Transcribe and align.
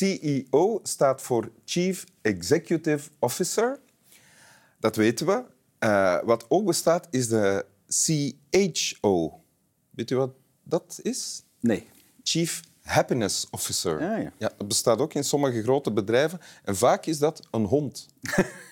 CEO 0.00 0.80
staat 0.82 1.22
voor 1.22 1.50
Chief 1.64 2.04
Executive 2.22 3.10
Officer. 3.18 3.80
Dat 4.78 4.96
weten 4.96 5.26
we. 5.26 5.44
Uh, 5.80 6.22
wat 6.22 6.44
ook 6.48 6.64
bestaat 6.64 7.06
is 7.10 7.28
de 7.28 7.66
CHO. 7.86 9.42
Weet 9.90 10.10
u 10.10 10.16
wat 10.16 10.30
dat 10.62 10.98
is? 11.02 11.42
Nee. 11.60 11.88
Chief 12.22 12.60
Happiness 12.82 13.46
Officer. 13.50 13.92
Ah, 13.92 14.22
ja. 14.22 14.32
Ja, 14.38 14.52
dat 14.56 14.68
bestaat 14.68 14.98
ook 14.98 15.14
in 15.14 15.24
sommige 15.24 15.62
grote 15.62 15.92
bedrijven. 15.92 16.40
En 16.64 16.76
vaak 16.76 17.06
is 17.06 17.18
dat 17.18 17.46
een 17.50 17.64
hond. 17.64 18.06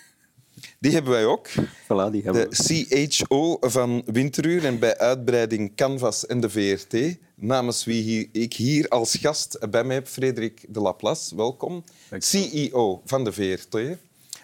Die 0.78 0.92
hebben 0.92 1.12
wij 1.12 1.24
ook. 1.24 1.48
Voilà, 1.58 2.10
die 2.10 2.22
hebben 2.22 2.50
de 2.50 3.06
CHO 3.08 3.56
van 3.60 4.02
Winteruur 4.06 4.64
en 4.64 4.78
bij 4.78 4.98
uitbreiding 4.98 5.76
Canvas 5.76 6.26
en 6.26 6.40
de 6.40 6.50
VRT. 6.50 7.16
Namens 7.34 7.84
wie 7.84 8.02
hier, 8.02 8.28
ik 8.32 8.54
hier 8.54 8.88
als 8.88 9.14
gast 9.14 9.70
bij 9.70 9.84
mij 9.84 9.94
heb, 9.94 10.08
Frederik 10.08 10.64
de 10.68 10.80
Laplace. 10.80 11.36
Welkom. 11.36 11.84
CEO 12.18 13.02
van 13.04 13.24
de 13.24 13.32
VRT. 13.32 13.96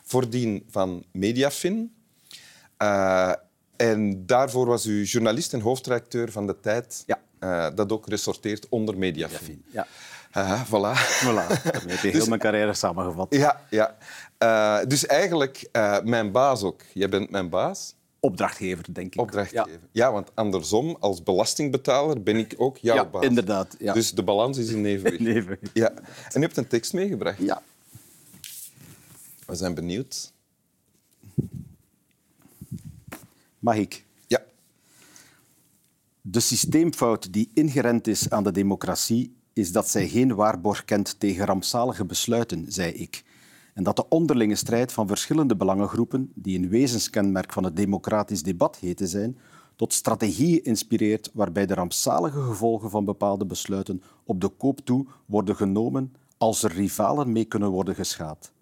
Voordien 0.05 0.65
van 0.71 1.05
Mediafin. 1.13 1.95
Uh, 2.83 3.33
en 3.77 4.27
daarvoor 4.27 4.67
was 4.67 4.87
u 4.87 5.05
journalist 5.05 5.53
en 5.53 5.61
hoofdredacteur 5.61 6.33
van 6.33 6.47
De 6.47 6.61
Tijd. 6.61 7.05
Ja. 7.07 7.21
Uh, 7.41 7.67
dat 7.75 7.93
ook 7.93 8.09
resorteert 8.09 8.69
onder 8.69 8.99
Mediafin. 8.99 9.65
Ja. 9.71 9.87
Uh, 10.37 10.65
voilà. 10.65 10.95
Voilà. 11.23 11.47
Dat 11.49 11.63
heb 11.63 12.01
heel 12.01 12.13
dus, 12.13 12.29
mijn 12.29 12.41
carrière 12.41 12.75
samengevat. 12.75 13.35
Ja, 13.35 13.61
ja. 13.71 13.97
Uh, 14.39 14.87
dus 14.89 15.07
eigenlijk 15.07 15.69
uh, 15.73 16.01
mijn 16.01 16.33
baas 16.33 16.63
ook. 16.63 16.83
Jij 16.93 17.09
bent 17.09 17.31
mijn 17.31 17.49
baas. 17.49 17.95
Opdrachtgever, 18.21 18.95
denk 18.95 19.15
ik. 19.15 19.21
Opdrachtgever. 19.21 19.71
Ja. 19.71 20.07
ja, 20.07 20.13
want 20.13 20.31
andersom, 20.35 20.97
als 21.01 21.23
belastingbetaler 21.23 22.23
ben 22.23 22.37
ik 22.37 22.55
ook 22.57 22.79
jouw 22.79 22.95
ja, 22.95 23.05
baas. 23.05 23.25
Inderdaad. 23.25 23.77
Ja. 23.79 23.93
Dus 23.93 24.13
de 24.13 24.23
balans 24.23 24.59
is 24.59 24.69
in 24.71 24.85
evenwicht. 24.95 25.19
in 25.19 25.27
evenwicht. 25.27 25.71
Ja. 25.73 25.91
En 25.91 26.05
je 26.33 26.39
hebt 26.41 26.57
een 26.57 26.67
tekst 26.67 26.93
meegebracht. 26.93 27.39
Ja. 27.39 27.63
We 29.47 29.55
zijn 29.55 29.75
benieuwd. 29.75 30.33
Mag 33.59 33.77
ik? 33.77 34.05
Ja. 34.27 34.43
De 36.21 36.41
systeemfout 36.41 37.33
die 37.33 37.51
ingerend 37.55 38.07
is 38.07 38.31
aan 38.31 38.45
de 38.45 38.53
democratie 38.53 39.34
is 39.55 39.73
dat 39.73 39.89
zij 39.89 40.09
geen 40.09 40.35
waarborg 40.35 40.85
kent 40.85 41.21
tegen 41.21 41.47
rampzalige 41.47 42.05
besluiten, 42.05 42.73
zei 42.73 42.93
ik. 42.93 43.25
En 43.75 43.83
dat 43.83 43.97
de 43.97 44.09
onderlinge 44.09 44.55
strijd 44.55 44.93
van 44.93 45.07
verschillende 45.07 45.57
belangengroepen, 45.57 46.33
die 46.35 46.59
een 46.59 46.69
wezenskenmerk 46.69 47.53
van 47.53 47.65
het 47.65 47.77
democratisch 47.77 48.43
debat 48.43 48.77
heten 48.77 49.09
zijn, 49.09 49.39
tot 49.77 49.93
strategieën 49.93 50.65
inspireert 50.65 51.31
waarbij 51.33 51.67
de 51.67 51.75
rampzalige 51.75 52.41
gevolgen 52.41 52.91
van 52.91 53.05
bepaalde 53.05 53.47
besluiten 53.47 54.03
op 54.25 54.41
de 54.41 54.49
koop 54.49 54.81
toe 54.81 55.07
worden 55.27 55.57
genomen 55.57 56.13
als 56.39 56.63
er 56.63 56.73
rivalen 56.73 57.33
mee 57.33 57.45
kunnen 57.45 57.71
worden 57.71 57.95
geschaad. 57.95 58.53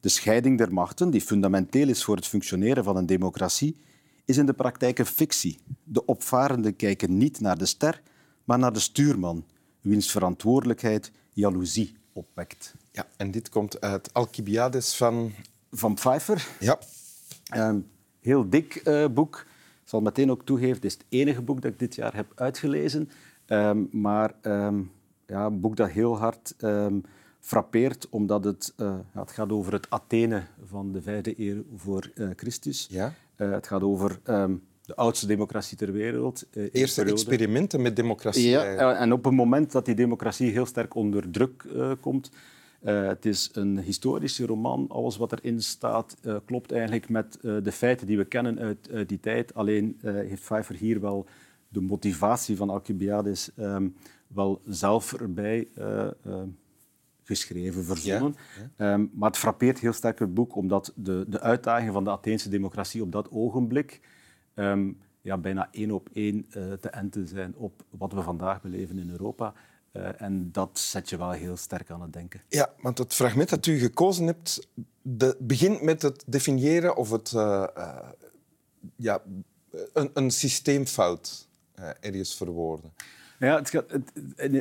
De 0.00 0.08
scheiding 0.08 0.58
der 0.58 0.72
machten, 0.72 1.10
die 1.10 1.20
fundamenteel 1.20 1.88
is 1.88 2.04
voor 2.04 2.16
het 2.16 2.26
functioneren 2.26 2.84
van 2.84 2.96
een 2.96 3.06
democratie, 3.06 3.76
is 4.24 4.36
in 4.36 4.46
de 4.46 4.52
praktijk 4.52 4.98
een 4.98 5.06
fictie. 5.06 5.58
De 5.84 6.04
opvarenden 6.04 6.76
kijken 6.76 7.16
niet 7.16 7.40
naar 7.40 7.58
de 7.58 7.66
ster, 7.66 8.02
maar 8.44 8.58
naar 8.58 8.72
de 8.72 8.80
stuurman, 8.80 9.44
wiens 9.88 10.10
verantwoordelijkheid 10.10 11.12
jaloezie 11.32 11.96
opwekt. 12.12 12.74
Ja, 12.92 13.06
en 13.16 13.30
dit 13.30 13.48
komt 13.48 13.80
uit 13.80 14.14
Alcibiades 14.14 14.96
van... 14.96 15.32
Van 15.70 15.94
Pfeiffer. 15.94 16.48
Ja. 16.60 16.78
Um, 17.56 17.86
heel 18.20 18.48
dik 18.48 18.80
uh, 18.84 19.06
boek. 19.08 19.46
Ik 19.82 19.88
zal 19.88 20.00
meteen 20.00 20.30
ook 20.30 20.44
toegeven, 20.44 20.74
het 20.74 20.84
is 20.84 20.92
het 20.92 21.04
enige 21.08 21.42
boek 21.42 21.62
dat 21.62 21.72
ik 21.72 21.78
dit 21.78 21.94
jaar 21.94 22.14
heb 22.14 22.32
uitgelezen. 22.34 23.10
Um, 23.46 23.88
maar 23.92 24.34
um, 24.42 24.90
ja, 25.26 25.46
een 25.46 25.60
boek 25.60 25.76
dat 25.76 25.90
heel 25.90 26.18
hard 26.18 26.54
frappeert, 27.40 28.08
omdat 28.08 28.44
het, 28.44 28.72
uh, 28.76 28.94
ja, 29.14 29.20
het 29.20 29.30
gaat 29.30 29.50
over 29.50 29.72
het 29.72 29.90
Athene 29.90 30.42
van 30.64 30.92
de 30.92 31.02
vijfde 31.02 31.34
eeuw 31.40 31.64
voor 31.76 32.10
uh, 32.14 32.30
Christus. 32.36 32.86
Ja. 32.90 33.14
het 33.36 33.66
gaat 33.66 33.82
over 33.82 34.20
de 34.86 34.96
oudste 34.96 35.26
democratie 35.26 35.76
ter 35.76 35.92
wereld. 35.92 36.46
Uh, 36.52 36.68
Eerste 36.72 37.04
experimenten 37.04 37.82
met 37.82 37.96
democratie. 37.96 38.48
Ja, 38.48 38.94
en 38.96 39.12
op 39.12 39.24
het 39.24 39.34
moment 39.34 39.72
dat 39.72 39.84
die 39.84 39.94
democratie 39.94 40.50
heel 40.50 40.66
sterk 40.66 40.94
onder 40.94 41.30
druk 41.30 41.64
uh, 41.74 41.92
komt. 42.00 42.30
Uh, 42.82 43.06
het 43.06 43.26
is 43.26 43.50
een 43.52 43.78
historische 43.78 44.46
roman. 44.46 44.84
Alles 44.88 45.16
wat 45.16 45.32
erin 45.32 45.62
staat 45.62 46.16
klopt 46.44 46.72
eigenlijk 46.72 47.08
met 47.08 47.38
de 47.40 47.72
feiten 47.72 48.06
die 48.06 48.16
we 48.16 48.24
kennen 48.24 48.58
uit, 48.58 48.88
uit 48.92 49.08
die 49.08 49.20
tijd. 49.20 49.54
Alleen 49.54 49.98
heeft 50.02 50.42
Pfeiffer 50.42 50.74
hier 50.74 51.00
wel 51.00 51.26
de 51.68 51.80
motivatie 51.80 52.56
van 52.56 52.70
Alcibiades 52.70 53.50
um, 53.58 53.96
wel 54.26 54.60
zelf 54.64 55.12
erbij 55.12 55.68
geschreven, 57.22 57.84
verzonnen. 57.84 58.34
Ja, 58.76 58.86
ja. 58.86 58.92
Um, 58.92 59.10
maar 59.14 59.30
het 59.30 59.38
frappeert 59.38 59.78
heel 59.78 59.92
sterk 59.92 60.18
het 60.18 60.34
boek, 60.34 60.56
omdat 60.56 60.92
de, 60.94 61.24
de 61.28 61.40
uitdaging 61.40 61.92
van 61.92 62.04
de 62.04 62.10
Atheense 62.10 62.48
democratie 62.48 63.02
op 63.02 63.12
dat 63.12 63.30
ogenblik 63.30 64.00
um, 64.56 64.98
ja, 65.20 65.38
bijna 65.38 65.68
één 65.70 65.90
op 65.90 66.08
één 66.12 66.46
uh, 66.56 66.72
te 66.72 66.88
enten 66.88 67.28
zijn 67.28 67.54
op 67.56 67.84
wat 67.90 68.12
we 68.12 68.22
vandaag 68.22 68.62
beleven 68.62 68.98
in 68.98 69.10
Europa. 69.10 69.52
Uh, 69.92 70.22
en 70.22 70.52
dat 70.52 70.78
zet 70.78 71.08
je 71.08 71.16
wel 71.16 71.30
heel 71.30 71.56
sterk 71.56 71.90
aan 71.90 72.02
het 72.02 72.12
denken. 72.12 72.40
Ja, 72.48 72.72
want 72.80 72.98
het 72.98 73.14
fragment 73.14 73.48
dat 73.48 73.66
u 73.66 73.78
gekozen 73.78 74.26
hebt 74.26 74.68
de, 75.02 75.36
begint 75.38 75.82
met 75.82 76.02
het 76.02 76.24
definiëren 76.26 76.96
of 76.96 77.10
het 77.10 77.32
uh, 77.32 77.66
ja, 78.96 79.22
een, 79.92 80.10
een 80.14 80.30
systeemfout 80.30 81.48
ergens 82.00 82.36
verwoorden. 82.36 82.92
Ja, 83.38 83.56
het 83.56 83.70
gaat, 83.70 83.90
het, 83.90 84.12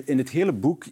in 0.07 0.17
het 0.17 0.29
hele 0.29 0.53
boek 0.53 0.85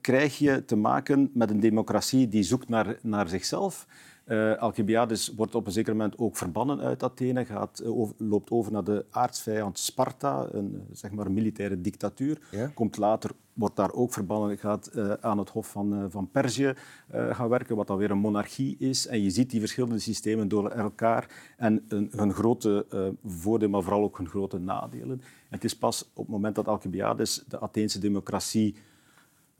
krijg 0.00 0.38
je 0.38 0.64
te 0.64 0.76
maken 0.76 1.30
met 1.34 1.50
een 1.50 1.60
democratie 1.60 2.28
die 2.28 2.42
zoekt 2.42 2.68
naar, 2.68 2.98
naar 3.02 3.28
zichzelf. 3.28 3.86
Uh, 4.26 4.56
Alcibiades 4.56 5.32
wordt 5.36 5.54
op 5.54 5.66
een 5.66 5.72
zeker 5.72 5.92
moment 5.92 6.18
ook 6.18 6.36
verbannen 6.36 6.80
uit 6.80 7.02
Athene, 7.02 7.44
gaat, 7.44 7.80
uh, 7.82 7.98
over, 7.98 8.14
loopt 8.18 8.50
over 8.50 8.72
naar 8.72 8.84
de 8.84 9.04
aardsvijand 9.10 9.78
Sparta, 9.78 10.46
een, 10.52 10.74
eh, 10.74 10.80
zeg 10.92 11.10
maar 11.10 11.30
militaire 11.30 11.80
dictatuur. 11.80 12.40
Ja? 12.50 12.70
Komt 12.74 12.96
later, 12.96 13.30
wordt 13.52 13.76
daar 13.76 13.92
ook 13.92 14.12
verbannen, 14.12 14.58
gaat 14.58 14.90
uh, 14.94 15.12
aan 15.12 15.38
het 15.38 15.50
hof 15.50 15.70
van, 15.70 16.10
van 16.10 16.30
Perzië 16.30 16.74
gaan 17.10 17.48
werken, 17.48 17.76
wat 17.76 17.86
dan 17.86 17.96
weer 17.96 18.10
een 18.10 18.18
monarchie 18.18 18.76
is. 18.78 19.06
En 19.06 19.22
je 19.22 19.30
ziet 19.30 19.50
die 19.50 19.60
verschillende 19.60 19.98
systemen 19.98 20.48
door 20.48 20.70
elkaar 20.70 21.54
en 21.56 21.84
een, 21.88 22.12
hun 22.16 22.32
grote 22.32 22.86
voordelen, 23.24 23.70
maar 23.70 23.82
vooral 23.82 24.02
ook 24.02 24.16
hun 24.16 24.28
grote 24.28 24.58
nadelen. 24.58 25.20
En 25.20 25.58
het 25.58 25.64
is 25.64 25.76
pas 25.76 26.10
op 26.14 26.24
het 26.24 26.32
moment 26.34 26.54
dat 26.54 26.68
Alcibiades 26.68 27.44
de 27.48 27.60
Atheense 27.60 27.98
democratie 27.98 28.74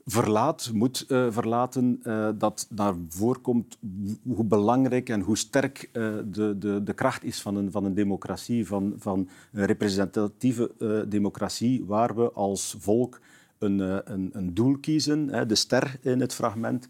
verlaat, 0.05 0.71
moet 0.73 1.05
uh, 1.07 1.31
verlaten, 1.31 1.99
uh, 2.03 2.29
dat 2.37 2.67
naar 2.69 2.93
voren 3.09 3.41
komt 3.41 3.77
hoe 4.23 4.43
belangrijk 4.45 5.09
en 5.09 5.21
hoe 5.21 5.37
sterk 5.37 5.89
uh, 5.93 6.13
de, 6.25 6.57
de, 6.57 6.83
de 6.83 6.93
kracht 6.93 7.23
is 7.23 7.41
van 7.41 7.55
een, 7.55 7.71
van 7.71 7.85
een 7.85 7.93
democratie, 7.93 8.67
van, 8.67 8.93
van 8.97 9.29
een 9.51 9.65
representatieve 9.65 10.71
democratie, 11.07 11.83
waar 11.85 12.15
we 12.15 12.31
als 12.31 12.75
volk 12.79 13.19
een, 13.57 13.79
een, 14.13 14.29
een 14.33 14.53
doel 14.53 14.77
kiezen, 14.77 15.27
hè, 15.29 15.45
de 15.45 15.55
ster 15.55 15.97
in 16.01 16.19
het 16.19 16.33
fragment, 16.33 16.87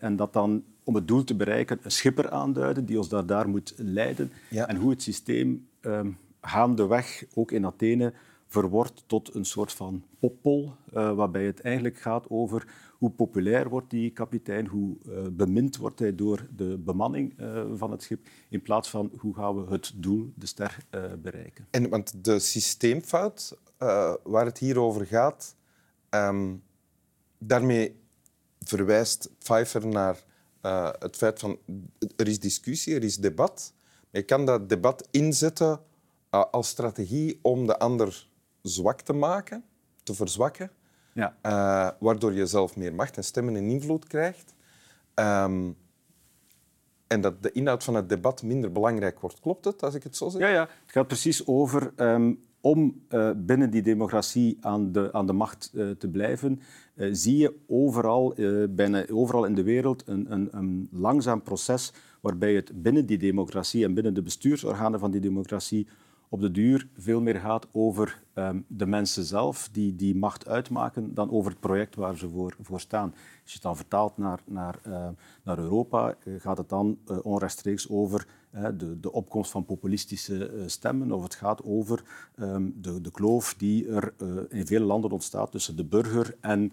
en 0.00 0.16
dat 0.16 0.32
dan 0.32 0.64
om 0.84 0.94
het 0.94 1.08
doel 1.08 1.24
te 1.24 1.34
bereiken 1.34 1.78
een 1.82 1.90
schipper 1.90 2.30
aanduiden 2.30 2.84
die 2.84 2.98
ons 2.98 3.08
daar, 3.08 3.26
daar 3.26 3.48
moet 3.48 3.74
leiden. 3.76 4.30
Ja. 4.50 4.68
En 4.68 4.76
hoe 4.76 4.90
het 4.90 5.02
systeem 5.02 5.66
gaandeweg, 6.40 7.24
ook 7.34 7.50
in 7.50 7.66
Athene, 7.66 8.12
verwordt 8.46 9.02
tot 9.06 9.34
een 9.34 9.44
soort 9.44 9.72
van 9.72 10.04
poppol, 10.18 10.72
uh, 10.94 11.14
waarbij 11.14 11.44
het 11.44 11.60
eigenlijk 11.60 11.98
gaat 11.98 12.30
over 12.30 12.66
hoe 12.98 13.10
populair 13.10 13.68
wordt 13.68 13.90
die 13.90 14.10
kapitein, 14.10 14.66
hoe 14.66 14.96
uh, 15.06 15.26
bemind 15.32 15.76
wordt 15.76 15.98
hij 15.98 16.14
door 16.14 16.46
de 16.56 16.78
bemanning 16.78 17.40
uh, 17.40 17.64
van 17.74 17.90
het 17.90 18.02
schip, 18.02 18.28
in 18.48 18.62
plaats 18.62 18.90
van 18.90 19.12
hoe 19.18 19.34
gaan 19.34 19.64
we 19.64 19.72
het 19.72 19.92
doel, 19.96 20.32
de 20.34 20.46
ster, 20.46 20.86
bereiken. 21.22 21.66
En, 21.70 21.88
want 21.88 22.24
de 22.24 22.38
systeemfout 22.38 23.58
waar 24.22 24.44
het 24.44 24.58
hier 24.58 24.78
over 24.80 25.06
gaat, 25.06 25.56
um, 26.10 26.62
daarmee 27.38 27.96
verwijst 28.60 29.30
Pfeiffer 29.38 29.86
naar 29.86 30.24
het 30.98 31.16
feit 31.16 31.38
van 31.38 31.58
er 32.16 32.28
is 32.28 32.40
discussie, 32.40 32.94
er 32.94 33.04
is 33.04 33.16
debat. 33.16 33.72
Maar 34.10 34.20
je 34.20 34.22
kan 34.22 34.46
dat 34.46 34.68
debat 34.68 35.08
inzetten 35.10 35.80
als 36.30 36.68
strategie 36.68 37.38
om 37.42 37.66
de 37.66 37.78
ander 37.78 38.28
zwak 38.68 39.00
te 39.00 39.12
maken, 39.12 39.64
te 40.02 40.14
verzwakken, 40.14 40.70
ja. 41.12 41.36
uh, 41.42 41.90
waardoor 42.00 42.32
je 42.32 42.46
zelf 42.46 42.76
meer 42.76 42.94
macht 42.94 43.16
en 43.16 43.24
stemmen 43.24 43.56
en 43.56 43.68
invloed 43.68 44.06
krijgt. 44.06 44.54
Um, 45.14 45.76
en 47.06 47.20
dat 47.20 47.42
de 47.42 47.52
inhoud 47.52 47.84
van 47.84 47.94
het 47.94 48.08
debat 48.08 48.42
minder 48.42 48.72
belangrijk 48.72 49.20
wordt. 49.20 49.40
Klopt 49.40 49.64
het, 49.64 49.82
als 49.82 49.94
ik 49.94 50.02
het 50.02 50.16
zo 50.16 50.28
zeg? 50.28 50.40
Ja, 50.40 50.48
ja. 50.48 50.60
het 50.60 50.92
gaat 50.92 51.06
precies 51.06 51.46
over 51.46 51.92
um, 51.96 52.44
om 52.60 53.04
uh, 53.08 53.30
binnen 53.36 53.70
die 53.70 53.82
democratie 53.82 54.56
aan 54.60 54.92
de, 54.92 55.12
aan 55.12 55.26
de 55.26 55.32
macht 55.32 55.70
uh, 55.74 55.90
te 55.90 56.08
blijven, 56.08 56.60
uh, 56.94 57.08
zie 57.12 57.36
je 57.36 57.54
overal, 57.66 58.34
bijna 58.70 59.08
overal 59.08 59.44
in 59.44 59.54
de 59.54 59.62
wereld 59.62 60.02
een, 60.06 60.32
een, 60.32 60.48
een 60.50 60.88
langzaam 60.92 61.42
proces 61.42 61.92
waarbij 62.20 62.54
het 62.54 62.82
binnen 62.82 63.06
die 63.06 63.18
democratie 63.18 63.84
en 63.84 63.94
binnen 63.94 64.14
de 64.14 64.22
bestuursorganen 64.22 65.00
van 65.00 65.10
die 65.10 65.20
democratie 65.20 65.86
op 66.28 66.40
de 66.40 66.50
duur 66.50 66.88
veel 66.96 67.20
meer 67.20 67.40
gaat 67.40 67.66
over 67.72 68.22
um, 68.34 68.64
de 68.68 68.86
mensen 68.86 69.24
zelf 69.24 69.68
die 69.72 69.96
die 69.96 70.16
macht 70.16 70.48
uitmaken 70.48 71.14
dan 71.14 71.30
over 71.30 71.50
het 71.50 71.60
project 71.60 71.94
waar 71.94 72.16
ze 72.16 72.28
voor, 72.28 72.56
voor 72.60 72.80
staan. 72.80 73.10
Als 73.10 73.18
je 73.44 73.52
het 73.52 73.62
dan 73.62 73.76
vertaalt 73.76 74.16
naar, 74.16 74.40
naar, 74.44 74.78
uh, 74.86 75.08
naar 75.42 75.58
Europa, 75.58 76.16
uh, 76.24 76.40
gaat 76.40 76.58
het 76.58 76.68
dan 76.68 76.98
uh, 77.10 77.18
onrechtstreeks 77.22 77.88
over 77.88 78.26
de, 78.76 79.00
de, 79.00 79.12
opkomst 79.12 79.50
van 79.50 79.64
populistische 79.64 80.62
stemmen 80.66 81.12
of 81.12 81.22
het 81.22 81.34
gaat 81.34 81.64
over 81.64 82.02
um, 82.38 82.74
de, 82.80 83.00
de 83.00 83.10
kloof 83.10 83.54
die 83.54 83.88
er 83.88 84.14
in 84.48 84.66
vele 84.66 84.84
landen 84.84 85.10
ontstaat 85.10 85.50
tussen 85.50 85.76
de 85.76 85.84
burger 85.84 86.36
en 86.40 86.72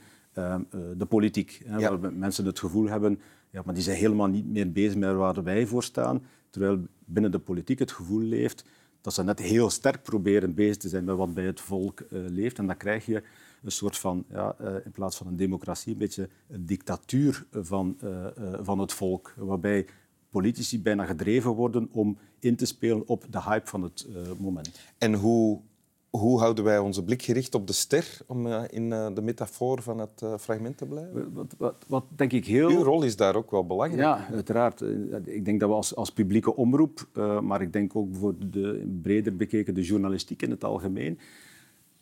de 0.98 1.06
politiek. 1.10 1.62
Hè, 1.66 1.78
ja. 1.78 1.98
Waar 1.98 2.14
mensen 2.14 2.46
het 2.46 2.60
gevoel 2.60 2.88
hebben, 2.88 3.20
ja, 3.50 3.62
maar 3.66 3.74
die 3.74 3.84
zijn 3.84 3.98
helemaal 3.98 4.28
niet 4.28 4.46
meer 4.46 4.72
bezig 4.72 4.96
met 4.96 5.16
waar 5.16 5.44
wij 5.44 5.66
voor 5.68 5.84
staan, 5.84 6.24
terwijl 6.50 6.80
binnen 7.06 7.32
de 7.32 7.40
politiek 7.40 7.80
het 7.80 7.92
gevoel 7.92 8.22
leeft 8.22 8.66
dat 9.04 9.14
ze 9.14 9.24
net 9.24 9.40
heel 9.40 9.70
sterk 9.70 10.04
proberen 10.04 10.54
bezig 10.54 10.78
te 10.78 10.90
zijn 10.90 11.04
met 11.04 11.16
wat 11.16 11.34
bij 11.34 11.46
het 11.46 11.62
volk 11.62 12.00
uh, 12.02 12.08
leeft. 12.12 12.58
En 12.58 12.68
dan 12.68 12.78
krijg 12.78 13.06
je 13.06 13.24
een 13.64 13.72
soort 13.72 13.98
van, 13.98 14.26
ja, 14.30 14.56
uh, 14.62 14.76
in 14.86 14.92
plaats 14.92 15.18
van 15.18 15.28
een 15.28 15.36
democratie, 15.36 15.92
een 15.92 15.98
beetje 15.98 16.30
een 16.50 16.66
dictatuur 16.66 17.46
van, 17.52 17.98
uh, 18.04 18.26
van 18.62 18.80
het 18.80 18.94
volk, 18.94 19.34
waarbij 19.38 19.86
politici 20.30 20.82
bijna 20.82 21.06
gedreven 21.06 21.52
worden 21.52 21.90
om 21.92 22.18
in 22.40 22.56
te 22.56 22.66
spelen 22.66 23.08
op 23.08 23.26
de 23.30 23.42
hype 23.42 23.70
van 23.70 23.84
het 23.84 24.08
moment. 24.40 24.80
En 24.98 25.14
hoe 25.14 25.62
hoe 26.18 26.40
houden 26.40 26.64
wij 26.64 26.80
onze 26.80 27.04
blik 27.04 27.22
gericht 27.22 27.56
op 27.56 27.68
de 27.68 27.74
ster, 27.74 28.18
om 28.28 28.48
uh, 28.48 28.62
in 28.70 28.92
uh, 28.92 29.08
de 29.14 29.22
metafoor 29.22 29.82
van 29.82 30.00
het 30.00 30.22
uh, 30.24 30.34
fragment 30.40 30.78
te 30.78 30.86
blijven? 30.86 31.34
Wat, 31.34 31.56
wat, 31.58 31.86
wat, 31.88 32.04
denk 32.16 32.32
ik 32.32 32.46
heel... 32.46 32.70
Uw 32.70 32.84
rol 32.84 33.04
is 33.04 33.16
daar 33.16 33.36
ook 33.36 33.52
wel 33.52 33.66
belangrijk. 33.66 34.02
Ja, 34.02 34.28
uiteraard. 34.34 34.82
Ik 35.26 35.46
denk 35.46 35.60
dat 35.60 35.70
we 35.70 35.76
als, 35.76 35.96
als 35.96 36.12
publieke 36.12 36.56
omroep, 36.56 37.08
maar 37.42 37.62
ik 37.62 37.74
denk 37.74 37.96
ook 37.96 38.16
voor 38.16 38.36
de 38.38 38.98
breder 39.02 39.36
bekeken 39.36 39.74
de 39.74 39.82
journalistiek 39.82 40.42
in 40.42 40.50
het 40.50 40.64
algemeen, 40.64 41.20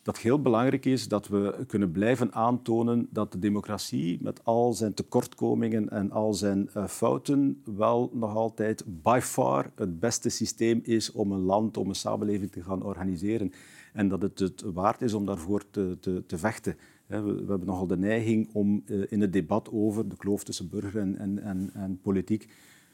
dat 0.02 0.18
heel 0.18 0.42
belangrijk 0.42 0.84
is 0.84 1.08
dat 1.08 1.28
we 1.28 1.64
kunnen 1.66 1.90
blijven 1.90 2.32
aantonen 2.32 3.08
dat 3.10 3.32
de 3.32 3.38
democratie 3.38 4.18
met 4.22 4.44
al 4.44 4.72
zijn 4.72 4.94
tekortkomingen 4.94 5.88
en 5.88 6.10
al 6.10 6.34
zijn 6.34 6.68
fouten 6.88 7.62
wel 7.64 8.10
nog 8.14 8.36
altijd 8.36 8.84
by 8.86 9.18
far 9.22 9.70
het 9.74 10.00
beste 10.00 10.28
systeem 10.28 10.80
is 10.82 11.12
om 11.12 11.32
een 11.32 11.40
land, 11.42 11.76
om 11.76 11.88
een 11.88 11.94
samenleving 11.94 12.52
te 12.52 12.62
gaan 12.62 12.82
organiseren 12.82 13.52
en 13.92 14.08
dat 14.08 14.22
het 14.22 14.38
het 14.38 14.62
waard 14.62 15.02
is 15.02 15.14
om 15.14 15.26
daarvoor 15.26 15.70
te, 15.70 15.96
te, 16.00 16.22
te 16.26 16.38
vechten. 16.38 16.76
We, 17.06 17.16
hebben 17.16 17.64
nogal 17.64 17.86
de 17.86 17.98
neiging 17.98 18.48
om 18.52 18.82
uh, 18.86 19.04
in 19.08 19.20
het 19.20 19.32
debat 19.32 19.70
over 19.72 20.08
de 20.08 20.16
kloof 20.16 20.44
tussen 20.44 20.68
burger 20.68 21.00
en, 21.00 21.42
en, 21.42 21.70
en, 21.74 22.00
politiek 22.02 22.48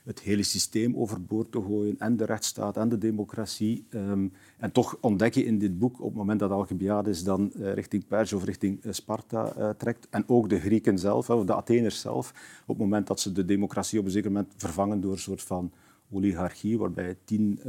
het 0.09 0.21
hele 0.21 0.43
systeem 0.43 0.97
overboord 0.97 1.53
te 1.53 1.63
gooien, 1.63 1.99
en 1.99 2.17
de 2.17 2.25
rechtsstaat 2.25 2.77
en 2.77 2.89
de 2.89 2.99
democratie. 2.99 3.87
Um, 3.91 4.33
en 4.59 4.73
toch 4.73 4.99
ontdek 5.01 5.35
je 5.35 5.45
in 5.45 5.59
dit 5.59 5.79
boek, 5.79 6.01
op 6.01 6.09
het 6.09 6.17
moment 6.17 6.41
dat 6.41 6.51
Alcibiades 6.51 7.25
dan 7.25 7.53
uh, 7.55 7.73
richting 7.73 8.07
Perzië 8.07 8.35
of 8.35 8.45
richting 8.45 8.85
uh, 8.85 8.93
Sparta 8.93 9.53
uh, 9.59 9.71
trekt, 9.71 10.07
en 10.11 10.25
ook 10.27 10.49
de 10.49 10.61
Grieken 10.61 10.99
zelf, 10.99 11.31
of 11.31 11.45
de 11.45 11.55
Atheners 11.55 12.01
zelf, 12.01 12.31
op 12.63 12.69
het 12.69 12.79
moment 12.79 13.07
dat 13.07 13.21
ze 13.21 13.33
de 13.33 13.45
democratie 13.45 13.99
op 13.99 14.05
een 14.05 14.11
zeker 14.11 14.33
moment 14.33 14.53
vervangen 14.57 15.01
door 15.01 15.13
een 15.13 15.19
soort 15.19 15.43
van 15.43 15.73
oligarchie, 16.11 16.79
waarbij 16.79 17.17
tien 17.25 17.61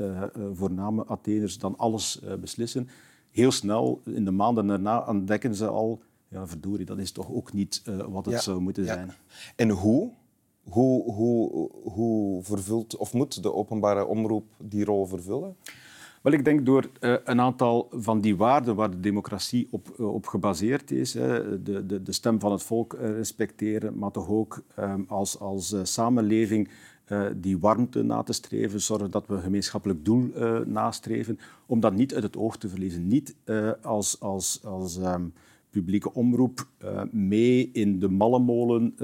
voorname 0.53 1.05
Atheners 1.05 1.57
dan 1.57 1.77
alles 1.77 2.21
beslissen, 2.41 2.87
heel 3.31 3.51
snel, 3.51 4.01
in 4.05 4.25
de 4.25 4.31
maanden 4.31 4.67
daarna, 4.67 5.05
ontdekken 5.07 5.55
ze 5.55 5.67
al... 5.67 6.01
Ja, 6.31 6.47
verdorie, 6.47 6.85
dat 6.85 6.97
is 6.97 7.11
toch 7.11 7.31
ook 7.31 7.53
niet 7.53 7.81
uh, 7.89 7.97
wat 8.09 8.25
het 8.25 8.33
ja, 8.33 8.39
zou 8.39 8.59
moeten 8.59 8.83
ja. 8.83 8.93
zijn. 8.93 9.11
En 9.55 9.69
hoe? 9.69 10.11
Hoe, 10.69 11.13
hoe, 11.13 11.69
hoe 11.83 12.43
vervult 12.43 12.97
of 12.97 13.13
moet 13.13 13.43
de 13.43 13.53
openbare 13.53 14.05
omroep 14.05 14.45
die 14.57 14.85
rol 14.85 15.05
vervullen? 15.05 15.55
Wel, 16.21 16.33
ik 16.33 16.45
denk 16.45 16.65
door 16.65 16.89
uh, 16.99 17.15
een 17.23 17.41
aantal 17.41 17.87
van 17.91 18.21
die 18.21 18.37
waarden 18.37 18.75
waar 18.75 18.91
de 18.91 18.99
democratie 18.99 19.67
op, 19.71 19.95
uh, 19.99 20.13
op 20.13 20.25
gebaseerd 20.27 20.91
is, 20.91 21.13
hè, 21.13 21.63
de, 21.63 21.85
de, 21.85 22.03
de 22.03 22.11
stem 22.11 22.39
van 22.39 22.51
het 22.51 22.63
volk 22.63 22.93
uh, 22.93 22.99
respecteren, 23.09 23.97
maar 23.97 24.11
toch 24.11 24.29
ook 24.29 24.63
um, 24.79 25.05
als, 25.07 25.39
als 25.39 25.75
samenleving 25.83 26.69
die 27.35 27.59
warmte 27.59 28.03
na 28.03 28.23
te 28.23 28.33
streven, 28.33 28.81
zorgen 28.81 29.11
dat 29.11 29.27
we 29.27 29.33
een 29.33 29.41
gemeenschappelijk 29.41 30.05
doel 30.05 30.31
nastreven, 30.65 31.39
om 31.65 31.79
dat 31.79 31.93
niet 31.93 32.13
uit 32.13 32.23
het 32.23 32.37
oog 32.37 32.57
te 32.57 32.69
verliezen. 32.69 33.07
Niet 33.07 33.35
als, 33.81 34.19
als, 34.19 34.59
als 34.63 34.97
um, 34.97 35.33
publieke 35.69 36.13
omroep 36.13 36.67
mee 37.11 37.69
in 37.73 37.99
de 37.99 38.09
mallenmolen 38.09 38.95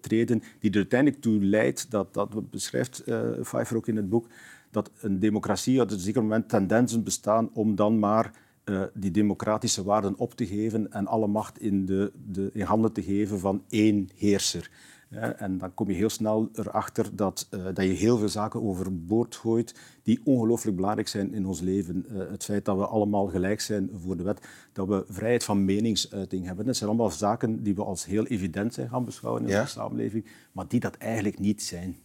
treden, 0.00 0.42
die 0.58 0.70
er 0.70 0.76
uiteindelijk 0.76 1.22
toe 1.22 1.44
leidt, 1.44 1.90
dat, 1.90 2.14
dat 2.14 2.50
beschrijft 2.50 3.04
Pfeiffer 3.42 3.76
ook 3.76 3.88
in 3.88 3.96
het 3.96 4.08
boek, 4.08 4.26
dat 4.70 4.90
een 5.00 5.18
democratie 5.18 5.80
op 5.80 5.90
een 5.90 5.98
zeker 5.98 6.22
moment 6.22 6.48
tendensen 6.48 7.04
bestaan 7.04 7.50
om 7.52 7.74
dan 7.74 7.98
maar 7.98 8.32
uh, 8.64 8.82
die 8.94 9.10
democratische 9.10 9.84
waarden 9.84 10.16
op 10.16 10.34
te 10.34 10.46
geven 10.46 10.92
en 10.92 11.06
alle 11.06 11.26
macht 11.26 11.60
in, 11.60 11.86
de, 11.86 12.12
de, 12.30 12.50
in 12.52 12.60
handen 12.60 12.92
te 12.92 13.02
geven 13.02 13.38
van 13.38 13.62
één 13.68 14.08
heerser. 14.14 14.70
En 15.16 15.58
dan 15.58 15.74
kom 15.74 15.88
je 15.88 15.94
heel 15.94 16.08
snel 16.08 16.48
erachter 16.52 17.16
dat, 17.16 17.48
uh, 17.50 17.64
dat 17.64 17.84
je 17.84 17.92
heel 17.92 18.18
veel 18.18 18.28
zaken 18.28 18.62
overboord 18.62 19.36
gooit 19.36 19.74
die 20.02 20.20
ongelooflijk 20.24 20.76
belangrijk 20.76 21.08
zijn 21.08 21.34
in 21.34 21.46
ons 21.46 21.60
leven. 21.60 22.06
Uh, 22.12 22.30
het 22.30 22.44
feit 22.44 22.64
dat 22.64 22.76
we 22.76 22.86
allemaal 22.86 23.26
gelijk 23.26 23.60
zijn 23.60 23.90
voor 23.96 24.16
de 24.16 24.22
wet, 24.22 24.40
dat 24.72 24.88
we 24.88 25.04
vrijheid 25.08 25.44
van 25.44 25.64
meningsuiting 25.64 26.46
hebben. 26.46 26.66
Dat 26.66 26.76
zijn 26.76 26.88
allemaal 26.88 27.10
zaken 27.10 27.62
die 27.62 27.74
we 27.74 27.84
als 27.84 28.04
heel 28.04 28.26
evident 28.26 28.74
zijn 28.74 28.88
gaan 28.88 29.04
beschouwen 29.04 29.42
in 29.42 29.48
ja. 29.48 29.60
onze 29.60 29.72
samenleving, 29.72 30.24
maar 30.52 30.68
die 30.68 30.80
dat 30.80 30.96
eigenlijk 30.96 31.38
niet 31.38 31.62
zijn. 31.62 31.96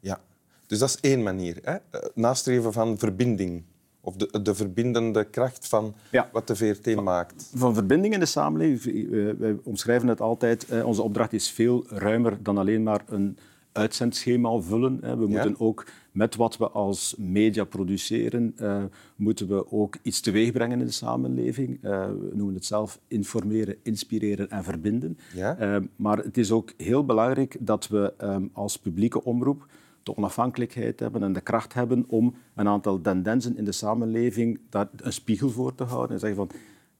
Ja, 0.00 0.20
dus 0.66 0.78
dat 0.78 0.88
is 0.88 1.00
één 1.00 1.22
manier. 1.22 1.58
Hè? 1.62 1.72
Eh, 1.72 2.08
nastreven 2.14 2.72
van 2.72 2.98
verbinding 2.98 3.64
of 4.06 4.16
de, 4.16 4.42
de 4.42 4.54
verbindende 4.54 5.24
kracht 5.24 5.68
van 5.68 5.94
ja. 6.10 6.28
wat 6.32 6.46
de 6.46 6.56
VRT 6.56 6.92
van, 6.92 7.04
maakt. 7.04 7.50
Van 7.54 7.74
verbinding 7.74 8.14
in 8.14 8.20
de 8.20 8.26
samenleving. 8.26 9.10
Wij 9.38 9.56
omschrijven 9.62 10.08
het 10.08 10.20
altijd. 10.20 10.66
Onze 10.84 11.02
opdracht 11.02 11.32
is 11.32 11.50
veel 11.50 11.84
ruimer 11.88 12.42
dan 12.42 12.58
alleen 12.58 12.82
maar 12.82 13.02
een 13.06 13.38
uitzendschema 13.72 14.60
vullen. 14.60 15.00
We 15.00 15.26
moeten 15.26 15.50
ja. 15.50 15.56
ook 15.58 15.84
met 16.16 16.36
wat 16.36 16.56
we 16.56 16.68
als 16.68 17.14
media 17.18 17.64
produceren, 17.64 18.54
uh, 18.60 18.84
moeten 19.16 19.48
we 19.48 19.72
ook 19.72 19.96
iets 20.02 20.20
teweeg 20.20 20.52
brengen 20.52 20.80
in 20.80 20.86
de 20.86 20.92
samenleving. 20.92 21.78
Uh, 21.82 22.06
we 22.06 22.30
noemen 22.32 22.54
het 22.54 22.64
zelf 22.64 23.00
informeren, 23.08 23.76
inspireren 23.82 24.50
en 24.50 24.64
verbinden. 24.64 25.18
Ja. 25.34 25.60
Uh, 25.60 25.82
maar 25.96 26.18
het 26.18 26.38
is 26.38 26.50
ook 26.50 26.72
heel 26.76 27.04
belangrijk 27.04 27.56
dat 27.60 27.88
we 27.88 28.14
um, 28.22 28.50
als 28.52 28.78
publieke 28.78 29.24
omroep 29.24 29.66
de 30.06 30.16
onafhankelijkheid 30.16 31.00
hebben 31.00 31.22
en 31.22 31.32
de 31.32 31.40
kracht 31.40 31.74
hebben 31.74 32.04
om 32.08 32.34
een 32.54 32.68
aantal 32.68 33.00
tendensen 33.00 33.56
in 33.56 33.64
de 33.64 33.72
samenleving 33.72 34.60
daar 34.70 34.88
een 34.96 35.12
spiegel 35.12 35.50
voor 35.50 35.74
te 35.74 35.84
houden 35.84 36.10
en 36.10 36.20
zeggen 36.20 36.38
van 36.38 36.50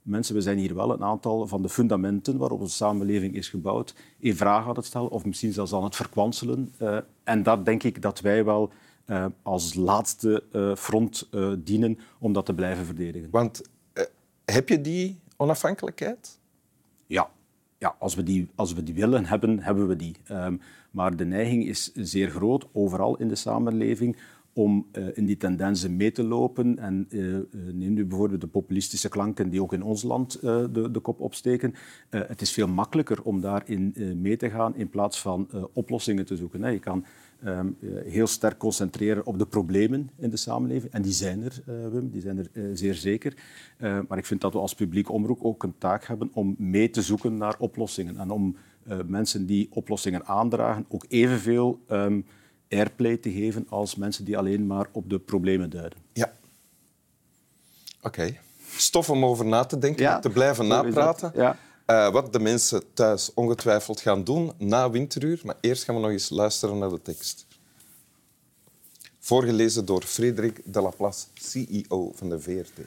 mensen, 0.02 0.34
we 0.34 0.40
zijn 0.40 0.58
hier 0.58 0.74
wel 0.74 0.92
een 0.92 1.04
aantal 1.04 1.46
van 1.46 1.62
de 1.62 1.68
fundamenten 1.68 2.36
waarop 2.36 2.60
onze 2.60 2.74
samenleving 2.74 3.34
is 3.34 3.48
gebouwd 3.48 3.94
in 4.18 4.36
vraag 4.36 4.68
aan 4.68 4.74
het 4.74 4.84
stellen 4.84 5.10
of 5.10 5.24
misschien 5.24 5.52
zelfs 5.52 5.72
aan 5.72 5.84
het 5.84 5.96
verkwanselen. 5.96 6.74
Uh, 6.82 6.98
en 7.24 7.42
dat 7.42 7.64
denk 7.64 7.82
ik 7.82 8.02
dat 8.02 8.20
wij 8.20 8.44
wel 8.44 8.72
uh, 9.06 9.26
als 9.42 9.74
laatste 9.74 10.42
uh, 10.52 10.74
front 10.74 11.28
dienen 11.58 11.98
om 12.18 12.32
dat 12.32 12.46
te 12.46 12.54
blijven 12.54 12.84
verdedigen. 12.84 13.30
Want 13.30 13.62
heb 14.44 14.68
je 14.68 14.80
die 14.80 15.20
onafhankelijkheid? 15.36 16.40
Ja, 17.06 17.30
ja, 17.78 17.96
als, 17.98 18.14
we 18.14 18.22
die, 18.22 18.48
als 18.54 18.72
we 18.72 18.82
die 18.82 18.94
willen 18.94 19.24
hebben, 19.24 19.62
hebben 19.62 19.88
we 19.88 19.96
die. 19.96 20.16
Um, 20.30 20.60
maar 20.96 21.16
de 21.16 21.24
neiging 21.24 21.66
is 21.66 21.92
zeer 21.94 22.30
groot, 22.30 22.66
overal 22.72 23.16
in 23.16 23.28
de 23.28 23.34
samenleving, 23.34 24.16
om 24.52 24.86
uh, 24.92 25.06
in 25.14 25.24
die 25.24 25.36
tendensen 25.36 25.96
mee 25.96 26.12
te 26.12 26.24
lopen. 26.24 26.78
En 26.78 27.06
uh, 27.08 27.38
neem 27.72 27.92
nu 27.92 28.04
bijvoorbeeld 28.04 28.40
de 28.40 28.46
populistische 28.46 29.08
klanken 29.08 29.48
die 29.50 29.62
ook 29.62 29.72
in 29.72 29.82
ons 29.82 30.02
land 30.02 30.40
de, 30.40 30.88
de, 30.92 31.00
kop 31.00 31.20
opsteken. 31.20 31.74
het 32.08 32.40
is 32.40 32.52
veel 32.52 32.68
makkelijker 32.68 33.22
om 33.22 33.40
daarin 33.40 33.94
mee 34.20 34.36
te 34.36 34.50
gaan 34.50 34.76
in 34.76 34.88
plaats 34.88 35.20
van 35.20 35.48
oplossingen 35.72 36.26
te 36.26 36.36
zoeken. 36.36 36.72
Je 36.72 36.78
kan 36.78 37.04
um, 37.44 37.76
heel 38.04 38.26
sterk 38.26 38.58
concentreren 38.58 39.26
op 39.26 39.38
de 39.38 39.46
problemen 39.46 40.10
in 40.18 40.30
de 40.30 40.36
samenleving. 40.36 40.92
En 40.92 41.02
die 41.02 41.12
zijn 41.12 41.42
er, 41.42 41.62
Wim, 41.90 42.10
die 42.10 42.20
zijn 42.20 42.38
er 42.38 42.76
zeer 42.76 42.94
zeker. 42.94 43.34
maar 43.78 44.18
ik 44.18 44.26
vind 44.26 44.40
dat 44.40 44.52
we 44.52 44.58
als 44.58 44.74
publiek 44.74 45.10
omroep 45.10 45.42
ook 45.42 45.62
een 45.62 45.78
taak 45.78 46.04
hebben 46.04 46.30
om 46.32 46.54
mee 46.58 46.90
te 46.90 47.02
zoeken 47.02 47.36
naar 47.36 47.56
oplossingen. 47.58 48.16
En 48.16 48.30
om 48.30 48.56
mensen 49.06 49.46
die 49.46 49.68
oplossingen 49.70 50.26
aandragen 50.26 50.84
ook 50.88 51.04
evenveel... 51.08 51.80
Um, 51.90 52.26
airplay 52.68 53.16
te 53.16 53.32
geven 53.32 53.66
als 53.68 53.94
mensen 53.94 54.24
die 54.24 54.38
alleen 54.38 54.66
maar 54.66 54.88
op 54.92 55.10
de 55.10 55.18
problemen 55.18 55.70
duiden. 55.70 55.98
Ja. 56.12 56.32
Oké. 57.96 58.06
Okay. 58.06 58.40
Stof 58.76 59.10
om 59.10 59.24
over 59.24 59.46
na 59.46 59.64
te 59.64 59.78
denken, 59.78 60.02
ja, 60.02 60.18
te 60.18 60.30
blijven 60.30 60.66
napraten. 60.66 61.32
Ja. 61.34 61.58
Uh, 61.86 62.12
wat 62.12 62.32
de 62.32 62.38
mensen 62.38 62.82
thuis 62.92 63.34
ongetwijfeld 63.34 64.00
gaan 64.00 64.24
doen 64.24 64.52
na 64.58 64.90
winteruur. 64.90 65.40
Maar 65.44 65.56
eerst 65.60 65.84
gaan 65.84 65.94
we 65.94 66.00
nog 66.00 66.10
eens 66.10 66.30
luisteren 66.30 66.78
naar 66.78 66.90
de 66.90 67.02
tekst. 67.02 67.46
Voorgelezen 69.18 69.84
door 69.84 70.02
Frederik 70.02 70.60
Delaplace, 70.64 71.26
CEO 71.34 72.12
van 72.14 72.28
de 72.28 72.40
VRT. 72.40 72.86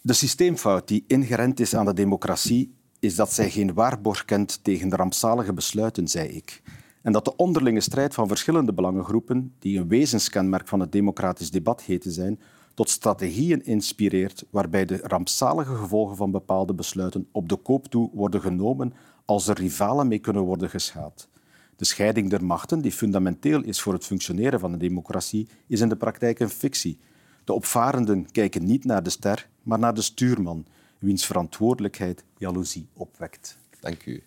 De 0.00 0.12
systeemfout 0.12 0.88
die 0.88 1.04
ingerend 1.06 1.60
is 1.60 1.74
aan 1.74 1.84
de 1.84 1.94
democratie 1.94 2.74
is 3.02 3.14
dat 3.14 3.32
zij 3.32 3.50
geen 3.50 3.74
waarborg 3.74 4.24
kent 4.24 4.64
tegen 4.64 4.88
de 4.88 4.96
rampzalige 4.96 5.52
besluiten, 5.52 6.08
zei 6.08 6.28
ik 6.28 6.62
en 7.02 7.12
dat 7.12 7.24
de 7.24 7.36
onderlinge 7.36 7.80
strijd 7.80 8.14
van 8.14 8.28
verschillende 8.28 8.72
belangengroepen, 8.72 9.54
die 9.58 9.78
een 9.78 9.88
wezenskenmerk 9.88 10.68
van 10.68 10.80
het 10.80 10.92
democratisch 10.92 11.50
debat 11.50 11.82
heten 11.82 12.12
zijn, 12.12 12.40
tot 12.74 12.90
strategieën 12.90 13.64
inspireert 13.64 14.44
waarbij 14.50 14.84
de 14.84 15.00
rampzalige 15.02 15.74
gevolgen 15.74 16.16
van 16.16 16.30
bepaalde 16.30 16.74
besluiten 16.74 17.28
op 17.32 17.48
de 17.48 17.56
koop 17.56 17.86
toe 17.88 18.10
worden 18.12 18.40
genomen 18.40 18.92
als 19.24 19.48
er 19.48 19.56
rivalen 19.58 20.08
mee 20.08 20.18
kunnen 20.18 20.42
worden 20.42 20.70
geschaad. 20.70 21.28
De 21.76 21.84
scheiding 21.84 22.30
der 22.30 22.44
machten, 22.44 22.80
die 22.80 22.92
fundamenteel 22.92 23.62
is 23.62 23.80
voor 23.80 23.92
het 23.92 24.06
functioneren 24.06 24.60
van 24.60 24.72
een 24.72 24.78
democratie, 24.78 25.48
is 25.66 25.80
in 25.80 25.88
de 25.88 25.96
praktijk 25.96 26.40
een 26.40 26.48
fictie. 26.48 26.98
De 27.44 27.52
opvarenden 27.52 28.30
kijken 28.30 28.64
niet 28.64 28.84
naar 28.84 29.02
de 29.02 29.10
ster, 29.10 29.48
maar 29.62 29.78
naar 29.78 29.94
de 29.94 30.02
stuurman, 30.02 30.66
wiens 31.02 31.26
verantwoordelijkheid 31.26 32.24
jaloezie 32.38 32.88
opwekt. 32.92 33.58
Dank 33.80 34.06
u. 34.06 34.22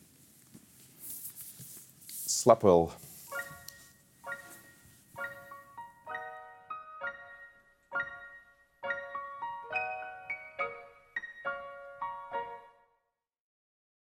Slap 2.25 2.61
wel. 2.61 2.91